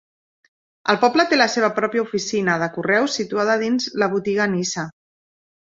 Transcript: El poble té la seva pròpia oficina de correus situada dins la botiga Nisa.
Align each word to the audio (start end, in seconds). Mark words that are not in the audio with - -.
El 0.93 0.97
poble 1.03 1.25
té 1.33 1.37
la 1.39 1.47
seva 1.57 1.69
pròpia 1.81 2.03
oficina 2.07 2.57
de 2.65 2.71
correus 2.79 3.21
situada 3.21 3.61
dins 3.67 3.89
la 4.05 4.11
botiga 4.17 4.51
Nisa. 4.59 4.91